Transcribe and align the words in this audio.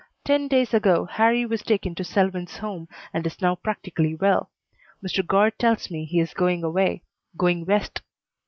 Ten 0.25 0.47
days 0.47 0.73
ago 0.73 1.05
Harrie 1.05 1.45
was 1.45 1.61
taken 1.61 1.93
to 1.93 2.03
Selwyn's 2.03 2.57
home 2.57 2.87
and 3.13 3.23
is 3.27 3.39
now 3.39 3.53
practically 3.53 4.15
well. 4.15 4.49
Mr. 5.05 5.23
Guard 5.23 5.59
tells 5.59 5.91
me 5.91 6.05
he 6.05 6.19
is 6.19 6.33
going 6.33 6.63
away; 6.63 7.03
going 7.37 7.67
West. 7.67 8.01